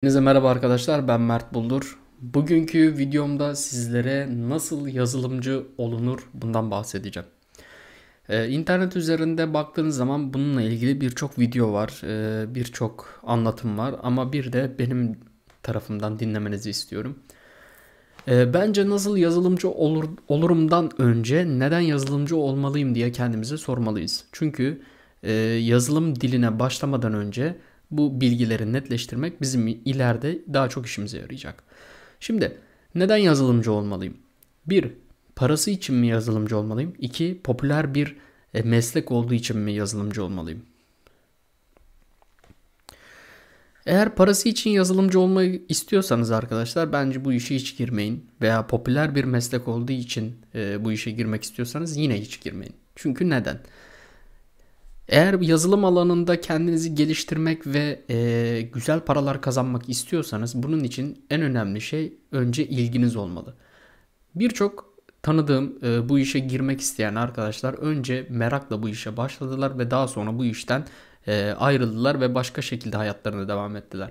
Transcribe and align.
Hepinize 0.00 0.20
merhaba 0.20 0.50
arkadaşlar 0.50 1.08
ben 1.08 1.20
Mert 1.20 1.54
Buldur. 1.54 1.98
Bugünkü 2.20 2.98
videomda 2.98 3.54
sizlere 3.54 4.28
nasıl 4.48 4.88
yazılımcı 4.88 5.66
olunur 5.78 6.28
bundan 6.34 6.70
bahsedeceğim. 6.70 7.28
Ee, 8.28 8.48
internet 8.48 8.96
üzerinde 8.96 9.54
baktığınız 9.54 9.96
zaman 9.96 10.34
bununla 10.34 10.62
ilgili 10.62 11.00
birçok 11.00 11.38
video 11.38 11.72
var, 11.72 12.02
ee, 12.04 12.54
birçok 12.54 13.20
anlatım 13.22 13.78
var 13.78 13.94
ama 14.02 14.32
bir 14.32 14.52
de 14.52 14.74
benim 14.78 15.18
tarafımdan 15.62 16.18
dinlemenizi 16.18 16.70
istiyorum. 16.70 17.18
Ee, 18.28 18.54
bence 18.54 18.88
nasıl 18.88 19.16
yazılımcı 19.16 19.70
olur, 19.70 20.04
olurumdan 20.28 20.90
önce 20.98 21.46
neden 21.48 21.80
yazılımcı 21.80 22.36
olmalıyım 22.36 22.94
diye 22.94 23.12
kendimize 23.12 23.56
sormalıyız. 23.56 24.24
Çünkü 24.32 24.82
e, 25.22 25.32
yazılım 25.32 26.20
diline 26.20 26.58
başlamadan 26.58 27.14
önce 27.14 27.56
bu 27.90 28.20
bilgileri 28.20 28.72
netleştirmek 28.72 29.40
bizim 29.40 29.66
ileride 29.66 30.38
daha 30.52 30.68
çok 30.68 30.86
işimize 30.86 31.18
yarayacak. 31.18 31.62
Şimdi 32.20 32.58
neden 32.94 33.16
yazılımcı 33.16 33.72
olmalıyım? 33.72 34.16
1. 34.66 34.92
Parası 35.36 35.70
için 35.70 35.96
mi 35.96 36.06
yazılımcı 36.06 36.56
olmalıyım? 36.56 36.94
2. 36.98 37.40
Popüler 37.44 37.94
bir 37.94 38.16
e, 38.54 38.62
meslek 38.62 39.10
olduğu 39.10 39.34
için 39.34 39.58
mi 39.58 39.72
yazılımcı 39.72 40.24
olmalıyım? 40.24 40.62
Eğer 43.86 44.14
parası 44.14 44.48
için 44.48 44.70
yazılımcı 44.70 45.20
olmayı 45.20 45.62
istiyorsanız 45.68 46.30
arkadaşlar 46.30 46.92
bence 46.92 47.24
bu 47.24 47.32
işe 47.32 47.54
hiç 47.54 47.76
girmeyin. 47.76 48.26
Veya 48.40 48.66
popüler 48.66 49.14
bir 49.14 49.24
meslek 49.24 49.68
olduğu 49.68 49.92
için 49.92 50.36
e, 50.54 50.84
bu 50.84 50.92
işe 50.92 51.10
girmek 51.10 51.42
istiyorsanız 51.42 51.96
yine 51.96 52.20
hiç 52.20 52.40
girmeyin. 52.40 52.74
Çünkü 52.96 53.30
neden? 53.30 53.60
Eğer 55.10 55.40
yazılım 55.40 55.84
alanında 55.84 56.40
kendinizi 56.40 56.94
geliştirmek 56.94 57.66
ve 57.66 58.00
e, 58.10 58.60
güzel 58.72 59.00
paralar 59.00 59.42
kazanmak 59.42 59.88
istiyorsanız 59.88 60.62
bunun 60.62 60.84
için 60.84 61.24
en 61.30 61.42
önemli 61.42 61.80
şey 61.80 62.12
önce 62.32 62.66
ilginiz 62.66 63.16
olmalı. 63.16 63.54
Birçok 64.34 64.94
tanıdığım 65.22 65.78
e, 65.82 66.08
bu 66.08 66.18
işe 66.18 66.38
girmek 66.38 66.80
isteyen 66.80 67.14
arkadaşlar 67.14 67.74
önce 67.74 68.26
merakla 68.30 68.82
bu 68.82 68.88
işe 68.88 69.16
başladılar 69.16 69.78
ve 69.78 69.90
daha 69.90 70.08
sonra 70.08 70.38
bu 70.38 70.44
işten 70.44 70.84
e, 71.26 71.54
ayrıldılar 71.58 72.20
ve 72.20 72.34
başka 72.34 72.62
şekilde 72.62 72.96
hayatlarına 72.96 73.48
devam 73.48 73.76
ettiler. 73.76 74.10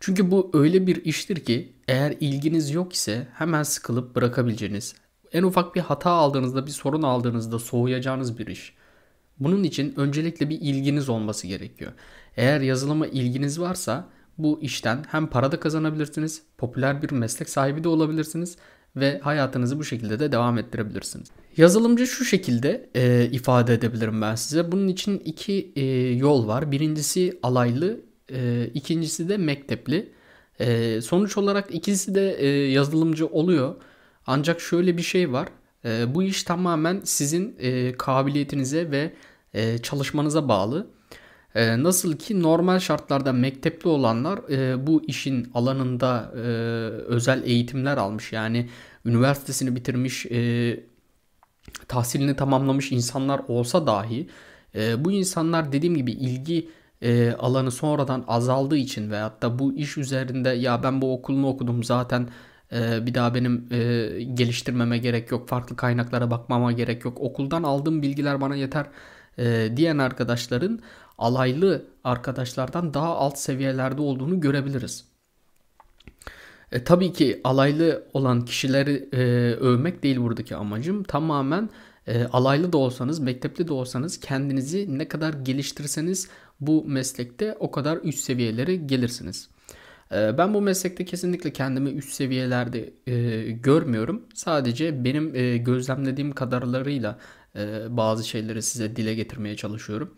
Çünkü 0.00 0.30
bu 0.30 0.50
öyle 0.54 0.86
bir 0.86 1.04
iştir 1.04 1.44
ki 1.44 1.72
eğer 1.88 2.16
ilginiz 2.20 2.70
yok 2.70 2.92
ise 2.92 3.28
hemen 3.34 3.62
sıkılıp 3.62 4.16
bırakabileceğiniz, 4.16 4.94
en 5.32 5.42
ufak 5.42 5.74
bir 5.74 5.80
hata 5.80 6.10
aldığınızda, 6.10 6.66
bir 6.66 6.70
sorun 6.70 7.02
aldığınızda 7.02 7.58
soğuyacağınız 7.58 8.38
bir 8.38 8.46
iş. 8.46 8.77
Bunun 9.40 9.64
için 9.64 9.94
öncelikle 9.96 10.50
bir 10.50 10.60
ilginiz 10.60 11.08
olması 11.08 11.46
gerekiyor. 11.46 11.92
Eğer 12.36 12.60
yazılıma 12.60 13.06
ilginiz 13.06 13.60
varsa 13.60 14.08
bu 14.38 14.58
işten 14.62 15.04
hem 15.08 15.26
para 15.26 15.52
da 15.52 15.60
kazanabilirsiniz, 15.60 16.42
popüler 16.58 17.02
bir 17.02 17.10
meslek 17.10 17.48
sahibi 17.48 17.84
de 17.84 17.88
olabilirsiniz 17.88 18.56
ve 18.96 19.18
hayatınızı 19.18 19.78
bu 19.78 19.84
şekilde 19.84 20.20
de 20.20 20.32
devam 20.32 20.58
ettirebilirsiniz. 20.58 21.28
Yazılımcı 21.56 22.06
şu 22.06 22.24
şekilde 22.24 22.90
e, 22.94 23.28
ifade 23.32 23.74
edebilirim 23.74 24.22
ben 24.22 24.34
size. 24.34 24.72
Bunun 24.72 24.88
için 24.88 25.18
iki 25.18 25.72
e, 25.76 25.84
yol 26.12 26.46
var. 26.48 26.72
Birincisi 26.72 27.38
alaylı, 27.42 28.00
e, 28.32 28.70
ikincisi 28.74 29.28
de 29.28 29.36
mektepli. 29.36 30.12
E, 30.60 31.00
sonuç 31.00 31.38
olarak 31.38 31.74
ikisi 31.74 32.14
de 32.14 32.34
e, 32.34 32.46
yazılımcı 32.48 33.26
oluyor. 33.26 33.74
Ancak 34.26 34.60
şöyle 34.60 34.96
bir 34.96 35.02
şey 35.02 35.32
var. 35.32 35.48
E, 35.84 36.14
bu 36.14 36.22
iş 36.22 36.42
tamamen 36.42 37.00
sizin 37.04 37.56
e, 37.58 37.92
kabiliyetinize 37.92 38.90
ve 38.90 39.12
e, 39.54 39.78
çalışmanıza 39.78 40.48
bağlı. 40.48 40.86
E, 41.54 41.82
nasıl 41.82 42.16
ki 42.16 42.42
normal 42.42 42.78
şartlarda 42.78 43.32
mektepli 43.32 43.88
olanlar 43.88 44.38
e, 44.50 44.86
bu 44.86 45.02
işin 45.06 45.50
alanında 45.54 46.32
e, 46.36 46.38
özel 47.06 47.42
eğitimler 47.44 47.96
almış. 47.96 48.32
Yani 48.32 48.68
üniversitesini 49.04 49.76
bitirmiş, 49.76 50.26
e, 50.26 50.80
tahsilini 51.88 52.36
tamamlamış 52.36 52.92
insanlar 52.92 53.40
olsa 53.48 53.86
dahi 53.86 54.28
e, 54.74 55.04
bu 55.04 55.12
insanlar 55.12 55.72
dediğim 55.72 55.96
gibi 55.96 56.12
ilgi 56.12 56.68
e, 57.02 57.32
alanı 57.32 57.70
sonradan 57.70 58.24
azaldığı 58.28 58.76
için 58.76 59.10
veyahut 59.10 59.42
da 59.42 59.58
bu 59.58 59.74
iş 59.74 59.98
üzerinde 59.98 60.48
ya 60.48 60.82
ben 60.82 61.02
bu 61.02 61.14
okulunu 61.14 61.48
okudum 61.48 61.84
zaten 61.84 62.28
e, 62.72 63.06
bir 63.06 63.14
daha 63.14 63.34
benim 63.34 63.66
e, 63.70 64.08
geliştirmeme 64.22 64.98
gerek 64.98 65.30
yok, 65.30 65.48
farklı 65.48 65.76
kaynaklara 65.76 66.30
bakmama 66.30 66.72
gerek 66.72 67.04
yok, 67.04 67.20
okuldan 67.20 67.62
aldığım 67.62 68.02
bilgiler 68.02 68.40
bana 68.40 68.56
yeter 68.56 68.86
e, 69.38 69.72
diyen 69.76 69.98
arkadaşların 69.98 70.80
alaylı 71.18 71.84
arkadaşlardan 72.04 72.94
daha 72.94 73.16
alt 73.16 73.38
seviyelerde 73.38 74.02
olduğunu 74.02 74.40
görebiliriz. 74.40 75.04
E, 76.72 76.84
tabii 76.84 77.12
ki 77.12 77.40
alaylı 77.44 78.02
olan 78.12 78.44
kişileri 78.44 79.08
e, 79.12 79.18
övmek 79.54 80.02
değil 80.02 80.16
buradaki 80.16 80.56
amacım. 80.56 81.02
Tamamen 81.02 81.70
e, 82.06 82.24
alaylı 82.24 82.72
da 82.72 82.78
olsanız, 82.78 83.18
mektepli 83.18 83.68
de 83.68 83.72
olsanız 83.72 84.20
kendinizi 84.20 84.98
ne 84.98 85.08
kadar 85.08 85.32
geliştirseniz 85.32 86.28
bu 86.60 86.84
meslekte 86.84 87.56
o 87.60 87.70
kadar 87.70 87.98
üst 88.02 88.18
seviyelere 88.18 88.76
gelirsiniz. 88.76 89.48
E, 90.12 90.38
ben 90.38 90.54
bu 90.54 90.60
meslekte 90.60 91.04
kesinlikle 91.04 91.52
kendimi 91.52 91.90
üst 91.90 92.12
seviyelerde 92.12 92.92
e, 93.06 93.50
görmüyorum. 93.50 94.22
Sadece 94.34 95.04
benim 95.04 95.34
e, 95.36 95.56
gözlemlediğim 95.56 96.32
kadarlarıyla 96.32 97.18
e, 97.56 97.96
bazı 97.96 98.28
şeyleri 98.28 98.62
size 98.62 98.96
dile 98.96 99.14
getirmeye 99.14 99.56
çalışıyorum. 99.56 100.14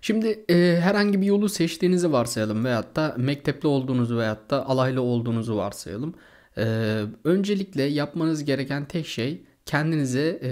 Şimdi 0.00 0.44
e, 0.50 0.78
herhangi 0.80 1.20
bir 1.20 1.26
yolu 1.26 1.48
seçtiğinizi 1.48 2.12
varsayalım 2.12 2.64
veyahut 2.64 2.96
da 2.96 3.14
mektepli 3.18 3.68
olduğunuzu 3.68 4.18
veyahut 4.18 4.50
da 4.50 4.66
alaylı 4.66 5.02
olduğunuzu 5.02 5.56
varsayalım. 5.56 6.14
E, 6.58 6.64
öncelikle 7.24 7.82
yapmanız 7.82 8.44
gereken 8.44 8.84
tek 8.84 9.06
şey 9.06 9.42
kendinize 9.66 10.40
e, 10.42 10.50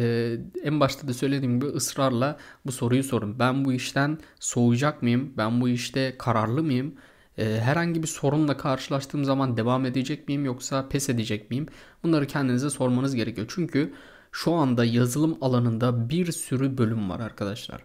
en 0.65 0.81
başta 0.81 1.09
da 1.09 1.15
söylediğim 1.15 1.61
gibi 1.61 1.71
ısrarla 1.71 2.39
bu 2.67 2.73
soruyu 2.73 3.05
sorun. 3.05 3.39
Ben 3.39 3.65
bu 3.65 3.73
işten 3.73 4.19
soğuyacak 4.41 5.03
mıyım? 5.03 5.33
Ben 5.37 5.61
bu 5.61 5.69
işte 5.69 6.15
kararlı 6.19 6.63
mıyım? 6.63 6.95
E, 7.39 7.61
herhangi 7.61 8.03
bir 8.03 8.09
sorunla 8.09 8.57
karşılaştığım 8.57 9.25
zaman 9.25 9.57
devam 9.57 9.87
edecek 9.87 10.29
miyim 10.29 10.45
yoksa 10.45 10.89
pes 10.89 11.09
edecek 11.09 11.51
miyim? 11.51 11.67
Bunları 12.03 12.27
kendinize 12.27 12.71
sormanız 12.71 13.15
gerekiyor. 13.15 13.47
Çünkü 13.51 13.93
şu 14.33 14.53
anda 14.53 14.85
yazılım 14.85 15.39
alanında 15.41 16.09
bir 16.11 16.33
sürü 16.33 16.79
bölüm 16.79 17.11
var 17.11 17.21
arkadaşlar. 17.21 17.85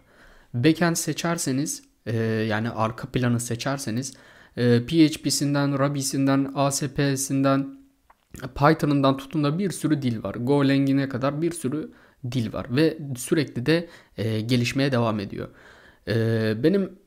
Backend 0.54 0.96
seçerseniz 0.96 1.82
e, 2.06 2.16
yani 2.22 2.70
arka 2.70 3.08
planı 3.08 3.40
seçerseniz 3.40 4.14
e, 4.56 4.86
PHP'sinden, 4.86 5.78
Ruby'sinden, 5.78 6.52
ASP'sinden, 6.54 7.78
Python'ından 8.54 9.16
tutun 9.16 9.44
da 9.44 9.58
bir 9.58 9.70
sürü 9.70 10.02
dil 10.02 10.22
var. 10.22 10.34
Golang'ine 10.34 11.08
kadar 11.08 11.42
bir 11.42 11.52
sürü 11.52 11.92
dil 12.32 12.52
var 12.52 12.66
ve 12.76 12.98
sürekli 13.16 13.66
de 13.66 13.88
e, 14.16 14.40
gelişmeye 14.40 14.92
devam 14.92 15.20
ediyor. 15.20 15.48
Benim 16.62 16.98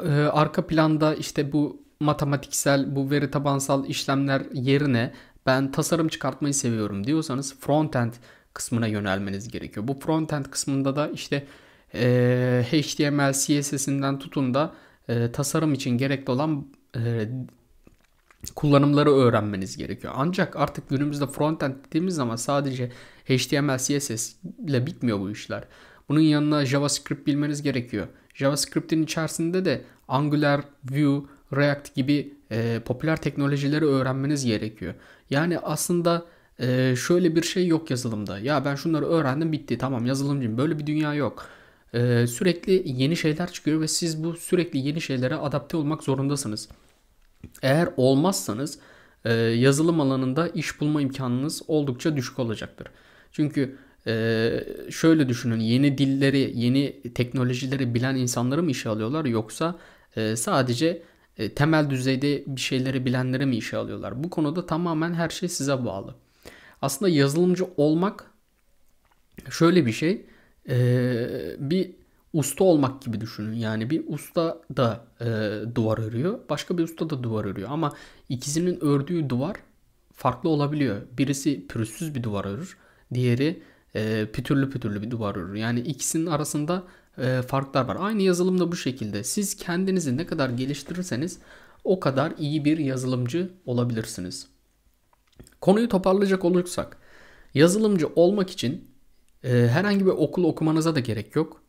e, 0.00 0.08
arka 0.12 0.66
planda 0.66 1.14
işte 1.14 1.52
bu 1.52 1.84
matematiksel, 2.00 2.96
bu 2.96 3.10
veri 3.10 3.30
tabansal 3.30 3.88
işlemler 3.88 4.42
yerine 4.52 5.12
ben 5.46 5.72
tasarım 5.72 6.08
çıkartmayı 6.08 6.54
seviyorum 6.54 7.06
diyorsanız 7.06 7.60
frontend 7.60 8.12
kısmına 8.54 8.86
yönelmeniz 8.86 9.48
gerekiyor. 9.48 9.88
Bu 9.88 10.00
frontend 10.00 10.44
kısmında 10.44 10.96
da 10.96 11.08
işte 11.08 11.46
e, 11.94 12.64
HTML, 12.70 13.32
CSS'inden 13.32 14.18
tutun 14.18 14.54
da 14.54 14.74
e, 15.08 15.32
tasarım 15.32 15.74
için 15.74 15.90
gerekli 15.90 16.30
olan 16.30 16.66
e, 16.96 17.28
kullanımları 18.54 19.10
öğrenmeniz 19.10 19.76
gerekiyor. 19.76 20.12
Ancak 20.16 20.56
artık 20.56 20.88
günümüzde 20.88 21.26
frontend 21.26 21.74
dediğimiz 21.86 22.14
zaman 22.14 22.36
sadece 22.36 22.90
HTML, 23.24 23.78
CSS 23.78 24.34
ile 24.68 24.86
bitmiyor 24.86 25.20
bu 25.20 25.30
işler. 25.30 25.64
Bunun 26.08 26.20
yanına 26.20 26.64
JavaScript 26.64 27.26
bilmeniz 27.26 27.62
gerekiyor. 27.62 28.06
JavaScript'in 28.34 29.02
içerisinde 29.02 29.64
de 29.64 29.84
Angular, 30.08 30.60
Vue, 30.90 31.22
React 31.56 31.94
gibi 31.94 32.34
e, 32.50 32.80
popüler 32.84 33.16
teknolojileri 33.16 33.84
öğrenmeniz 33.84 34.44
gerekiyor. 34.44 34.94
Yani 35.30 35.58
aslında 35.58 36.26
e, 36.58 36.94
şöyle 36.96 37.36
bir 37.36 37.42
şey 37.42 37.66
yok 37.66 37.90
yazılımda. 37.90 38.38
Ya 38.38 38.64
ben 38.64 38.74
şunları 38.74 39.06
öğrendim 39.06 39.52
bitti 39.52 39.78
tamam 39.78 40.06
yazılımcıyım. 40.06 40.58
Böyle 40.58 40.78
bir 40.78 40.86
dünya 40.86 41.14
yok. 41.14 41.46
E, 41.94 42.26
sürekli 42.26 42.82
yeni 42.86 43.16
şeyler 43.16 43.52
çıkıyor 43.52 43.80
ve 43.80 43.88
siz 43.88 44.24
bu 44.24 44.36
sürekli 44.36 44.78
yeni 44.78 45.00
şeylere 45.00 45.34
adapte 45.34 45.76
olmak 45.76 46.02
zorundasınız. 46.02 46.68
Eğer 47.62 47.88
olmazsanız 47.96 48.78
e, 49.24 49.32
yazılım 49.34 50.00
alanında 50.00 50.48
iş 50.48 50.80
bulma 50.80 51.02
imkanınız 51.02 51.62
oldukça 51.68 52.16
düşük 52.16 52.38
olacaktır. 52.38 52.86
Çünkü 53.32 53.76
e, 54.06 54.64
şöyle 54.90 55.28
düşünün 55.28 55.60
yeni 55.60 55.98
dilleri, 55.98 56.52
yeni 56.54 57.02
teknolojileri 57.14 57.94
bilen 57.94 58.16
insanları 58.16 58.62
mı 58.62 58.70
işe 58.70 58.88
alıyorlar 58.88 59.24
yoksa 59.24 59.78
e, 60.16 60.36
sadece 60.36 61.02
e, 61.38 61.54
temel 61.54 61.90
düzeyde 61.90 62.44
bir 62.46 62.60
şeyleri 62.60 63.04
bilenleri 63.04 63.46
mi 63.46 63.56
işe 63.56 63.76
alıyorlar? 63.76 64.24
Bu 64.24 64.30
konuda 64.30 64.66
tamamen 64.66 65.14
her 65.14 65.28
şey 65.28 65.48
size 65.48 65.84
bağlı. 65.84 66.14
Aslında 66.82 67.08
yazılımcı 67.08 67.66
olmak 67.76 68.30
şöyle 69.50 69.86
bir 69.86 69.92
şey. 69.92 70.26
E, 70.68 70.76
bir 71.58 71.90
usta 72.32 72.64
olmak 72.64 73.02
gibi 73.02 73.20
düşünün. 73.20 73.52
Yani 73.52 73.90
bir 73.90 74.04
usta 74.06 74.60
da 74.76 75.04
e, 75.20 75.26
duvar 75.74 75.98
örüyor, 75.98 76.38
başka 76.48 76.78
bir 76.78 76.82
usta 76.82 77.10
da 77.10 77.22
duvar 77.22 77.44
örüyor. 77.44 77.68
Ama 77.72 77.92
ikisinin 78.28 78.84
ördüğü 78.84 79.28
duvar 79.28 79.56
farklı 80.12 80.48
olabiliyor. 80.48 81.02
Birisi 81.18 81.66
pürüzsüz 81.66 82.14
bir 82.14 82.22
duvar 82.22 82.44
örür, 82.44 82.78
diğeri 83.14 83.62
e, 83.94 84.26
pütürlü 84.32 84.70
pütürlü 84.70 85.02
bir 85.02 85.10
duvar 85.10 85.36
örür. 85.36 85.54
Yani 85.54 85.80
ikisinin 85.80 86.26
arasında 86.26 86.82
e, 87.18 87.42
farklar 87.42 87.84
var. 87.84 87.96
Aynı 88.00 88.22
yazılımda 88.22 88.72
bu 88.72 88.76
şekilde. 88.76 89.24
Siz 89.24 89.56
kendinizi 89.56 90.16
ne 90.16 90.26
kadar 90.26 90.50
geliştirirseniz 90.50 91.38
o 91.84 92.00
kadar 92.00 92.32
iyi 92.38 92.64
bir 92.64 92.78
yazılımcı 92.78 93.50
olabilirsiniz. 93.66 94.46
Konuyu 95.60 95.88
toparlayacak 95.88 96.44
olursak, 96.44 96.96
yazılımcı 97.54 98.08
olmak 98.16 98.50
için 98.50 98.90
e, 99.44 99.48
herhangi 99.50 100.06
bir 100.06 100.10
okul 100.10 100.44
okumanıza 100.44 100.94
da 100.94 101.00
gerek 101.00 101.36
yok. 101.36 101.62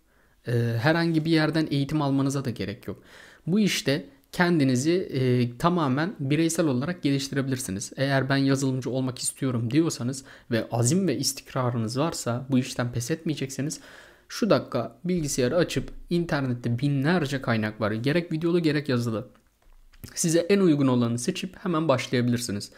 E, 0.47 0.51
herhangi 0.81 1.25
bir 1.25 1.31
yerden 1.31 1.67
eğitim 1.71 2.01
almanıza 2.01 2.45
da 2.45 2.49
gerek 2.49 2.87
yok. 2.87 3.03
Bu 3.47 3.59
işte 3.59 4.05
kendinizi 4.35 4.91
e, 4.91 5.57
tamamen 5.57 6.15
bireysel 6.19 6.67
olarak 6.67 7.03
geliştirebilirsiniz. 7.03 7.93
Eğer 7.97 8.29
ben 8.29 8.37
yazılımcı 8.37 8.89
olmak 8.89 9.19
istiyorum 9.19 9.71
diyorsanız 9.71 10.23
ve 10.51 10.67
azim 10.71 11.07
ve 11.07 11.17
istikrarınız 11.17 11.99
varsa 11.99 12.47
bu 12.49 12.59
işten 12.59 12.91
pes 12.91 13.11
etmeyecekseniz 13.11 13.79
şu 14.29 14.49
dakika 14.49 14.99
bilgisayarı 15.03 15.57
açıp 15.57 15.91
internette 16.09 16.79
binlerce 16.79 17.41
kaynak 17.41 17.81
var. 17.81 17.91
Gerek 17.91 18.31
videolu 18.31 18.59
gerek 18.59 18.89
yazılı. 18.89 19.27
Size 20.15 20.39
en 20.39 20.59
uygun 20.59 20.87
olanı 20.87 21.19
seçip 21.19 21.55
hemen 21.57 21.87
başlayabilirsiniz. 21.87 22.71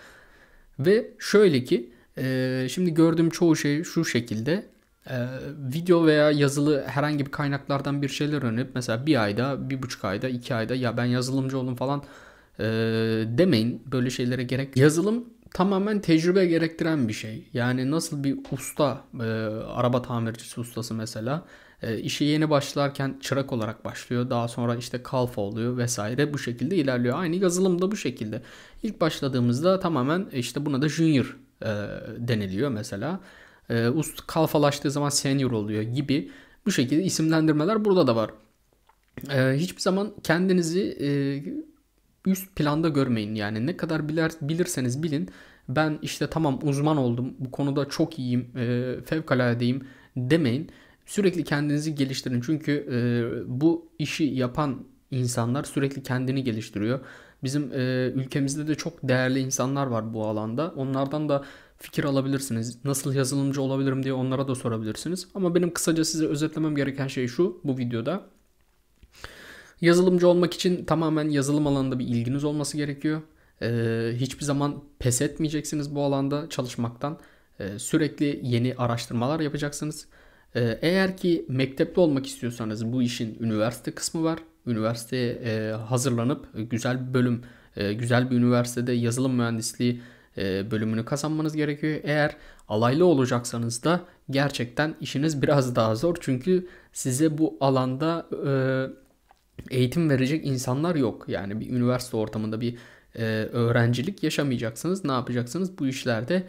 Ve 0.80 1.12
şöyle 1.20 1.64
ki 1.64 1.94
e, 2.18 2.68
şimdi 2.70 2.94
gördüğüm 2.94 3.30
çoğu 3.30 3.56
şey 3.56 3.84
şu 3.84 4.06
şekilde. 4.06 4.66
E, 5.10 5.28
video 5.74 6.06
veya 6.06 6.32
yazılı 6.32 6.84
herhangi 6.88 7.26
bir 7.26 7.32
kaynaklardan 7.32 8.02
bir 8.02 8.10
şeyler 8.10 8.44
öğrenip 8.44 8.72
mesela 8.76 9.06
bir 9.06 9.24
ayda, 9.24 9.70
bir 9.70 9.84
buçuk 9.84 10.06
ayda, 10.06 10.30
iki 10.30 10.56
ayda 10.56 10.76
ya 10.76 10.98
ben 10.98 11.06
yazılımcı 11.06 11.58
oldum 11.60 11.76
falan 11.76 12.04
e, 12.60 12.64
demeyin. 13.28 13.84
Böyle 13.86 14.10
şeylere 14.10 14.44
gerek. 14.44 14.78
Yazılım 14.78 15.26
tamamen 15.54 16.02
tecrübe 16.02 16.46
gerektiren 16.46 17.08
bir 17.08 17.14
şey. 17.14 17.50
Yani 17.54 17.92
nasıl 17.92 18.24
bir 18.24 18.38
usta, 18.52 19.02
e, 19.20 19.24
araba 19.74 20.02
tamircisi 20.02 20.60
ustası 20.60 20.94
mesela 20.94 21.46
e, 21.82 22.00
işe 22.00 22.26
yeni 22.26 22.50
başlarken 22.50 23.18
çırak 23.22 23.54
olarak 23.54 23.86
başlıyor. 23.86 24.30
Daha 24.30 24.48
sonra 24.48 24.76
işte 24.76 25.04
kalfa 25.04 25.42
oluyor 25.42 25.78
vesaire 25.78 26.34
bu 26.34 26.40
şekilde 26.40 26.76
ilerliyor. 26.76 27.20
Aynı 27.20 27.36
yazılım 27.36 27.82
da 27.82 27.92
bu 27.92 27.96
şekilde. 27.96 28.42
İlk 28.84 29.02
başladığımızda 29.02 29.80
tamamen 29.80 30.26
işte 30.34 30.66
buna 30.66 30.82
da 30.82 30.90
junior 30.90 31.38
e, 31.62 31.68
deniliyor 32.18 32.70
mesela. 32.70 33.20
E, 33.70 33.90
ust 33.90 34.28
kalfalaştığı 34.28 34.92
zaman 34.92 35.10
senior 35.10 35.52
oluyor 35.52 35.82
gibi 35.82 36.32
bu 36.66 36.72
şekilde 36.72 37.04
isimlendirmeler 37.04 37.86
burada 37.86 38.08
da 38.08 38.16
var. 38.16 38.32
E, 39.30 39.54
hiçbir 39.58 39.82
zaman 39.82 40.14
kendinizi 40.24 40.98
e, 41.02 41.10
üst 42.30 42.56
planda 42.56 42.90
görmeyin. 42.90 43.36
Yani 43.36 43.66
ne 43.66 43.78
kadar 43.78 44.10
bilir, 44.10 44.32
bilirseniz 44.42 45.04
bilin. 45.04 45.30
Ben 45.70 46.00
işte 46.02 46.28
tamam 46.28 46.60
uzman 46.64 46.98
oldum. 46.98 47.34
Bu 47.40 47.52
konuda 47.52 47.90
çok 47.90 48.20
iyiyim. 48.20 48.58
E, 48.58 48.96
fevkaladeyim 49.06 49.88
demeyin. 50.18 50.70
Sürekli 51.06 51.44
kendinizi 51.44 51.96
geliştirin. 51.96 52.42
Çünkü 52.42 52.72
e, 52.92 52.98
bu 53.60 53.90
işi 54.00 54.24
yapan 54.24 54.84
insanlar 55.12 55.64
sürekli 55.64 56.04
kendini 56.04 56.44
geliştiriyor. 56.44 57.00
Bizim 57.44 57.72
e, 57.74 58.12
ülkemizde 58.16 58.68
de 58.68 58.76
çok 58.76 59.08
değerli 59.08 59.40
insanlar 59.40 59.88
var 59.88 60.14
bu 60.14 60.26
alanda. 60.26 60.74
Onlardan 60.76 61.30
da 61.30 61.44
fikir 61.80 62.04
alabilirsiniz. 62.04 62.86
Nasıl 62.86 63.14
yazılımcı 63.14 63.62
olabilirim 63.62 64.04
diye 64.04 64.14
onlara 64.14 64.48
da 64.48 64.56
sorabilirsiniz. 64.56 65.28
Ama 65.36 65.56
benim 65.56 65.74
kısaca 65.74 66.06
size 66.06 66.26
özetlemem 66.26 66.76
gereken 66.76 67.08
şey 67.08 67.28
şu 67.28 67.62
bu 67.64 67.78
videoda. 67.78 68.26
Yazılımcı 69.82 70.28
olmak 70.28 70.54
için 70.54 70.86
tamamen 70.86 71.30
yazılım 71.30 71.68
alanında 71.68 72.00
bir 72.00 72.08
ilginiz 72.08 72.44
olması 72.44 72.78
gerekiyor. 72.78 73.22
Ee, 73.62 74.12
hiçbir 74.16 74.46
zaman 74.46 74.84
pes 75.00 75.22
etmeyeceksiniz 75.22 75.96
bu 75.96 76.04
alanda 76.04 76.50
çalışmaktan. 76.50 77.20
Ee, 77.60 77.80
sürekli 77.80 78.40
yeni 78.44 78.76
araştırmalar 78.78 79.40
yapacaksınız. 79.40 80.08
Ee, 80.56 80.80
eğer 80.82 81.18
ki 81.18 81.46
mektepte 81.50 82.02
olmak 82.02 82.28
istiyorsanız 82.28 82.94
bu 82.94 83.02
işin 83.02 83.38
üniversite 83.40 83.92
kısmı 83.92 84.24
var. 84.24 84.40
Üniversiteye 84.68 85.32
e, 85.32 85.72
hazırlanıp 85.72 86.48
güzel 86.54 87.08
bir 87.08 87.14
bölüm, 87.14 87.42
e, 87.76 87.94
güzel 87.94 88.32
bir 88.32 88.36
üniversitede 88.36 88.92
yazılım 88.92 89.36
mühendisliği 89.36 90.02
bölümünü 90.72 91.06
kazanmanız 91.06 91.56
gerekiyor. 91.56 92.00
Eğer 92.04 92.36
alaylı 92.68 93.06
olacaksanız 93.06 93.84
da 93.84 94.02
gerçekten 94.30 94.96
işiniz 95.02 95.42
biraz 95.42 95.76
daha 95.76 95.96
zor. 95.96 96.16
Çünkü 96.20 96.68
size 96.94 97.38
bu 97.38 97.58
alanda 97.60 98.28
eğitim 99.70 100.10
verecek 100.10 100.46
insanlar 100.46 100.96
yok. 100.96 101.26
Yani 101.28 101.60
bir 101.60 101.70
üniversite 101.70 102.18
ortamında 102.18 102.62
bir 102.62 102.78
öğrencilik 103.54 104.24
yaşamayacaksınız. 104.24 105.06
Ne 105.06 105.12
yapacaksınız? 105.12 105.80
Bu 105.80 105.88
işlerde 105.88 106.44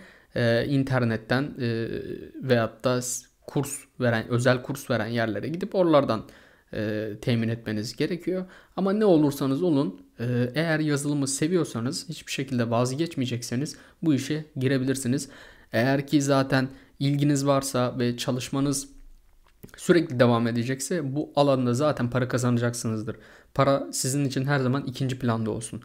internetten 0.69 1.55
veyahut 2.43 2.85
da 2.85 3.01
kurs 3.47 3.79
veren, 4.01 4.29
özel 4.29 4.63
kurs 4.63 4.91
veren 4.91 5.07
yerlere 5.07 5.49
gidip 5.49 5.75
oralardan 5.75 6.25
e, 6.73 7.11
temin 7.21 7.49
etmeniz 7.49 7.97
gerekiyor. 7.97 8.47
Ama 8.77 8.93
ne 8.93 9.05
olursanız 9.05 9.63
olun 9.63 10.01
e, 10.01 10.08
eğer 10.55 10.79
yazılımı 10.79 11.29
seviyorsanız 11.29 12.09
hiçbir 12.09 12.33
şekilde 12.33 12.71
vazgeçmeyecekseniz 12.71 13.77
bu 14.03 14.15
işe 14.15 14.45
girebilirsiniz. 14.57 15.29
Eğer 15.73 16.07
ki 16.07 16.23
zaten 16.23 16.69
ilginiz 16.99 17.47
varsa 17.47 17.99
ve 17.99 18.17
çalışmanız 18.17 18.89
sürekli 19.77 20.21
devam 20.21 20.47
edecekse 20.47 21.17
bu 21.17 21.31
alanda 21.37 21.75
zaten 21.75 22.11
para 22.11 22.29
kazanacaksınızdır. 22.29 23.17
Para 23.55 23.87
sizin 23.93 24.25
için 24.25 24.45
her 24.45 24.59
zaman 24.59 24.85
ikinci 24.87 25.19
planda 25.19 25.51
olsun. 25.51 25.83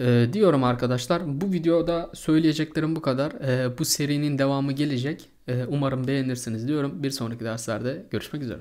Ee, 0.00 0.28
diyorum 0.32 0.64
arkadaşlar 0.64 1.40
bu 1.40 1.52
videoda 1.52 2.10
söyleyeceklerim 2.14 2.96
bu 2.96 3.02
kadar. 3.02 3.32
Ee, 3.32 3.78
bu 3.78 3.84
serinin 3.84 4.38
devamı 4.38 4.72
gelecek. 4.72 5.28
Ee, 5.48 5.64
umarım 5.68 6.06
beğenirsiniz 6.06 6.68
diyorum. 6.68 7.02
Bir 7.02 7.10
sonraki 7.10 7.44
derslerde 7.44 8.06
görüşmek 8.10 8.42
üzere. 8.42 8.56